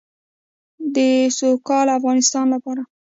[0.95, 0.97] د
[1.37, 2.81] سوکاله افغانستان لپاره.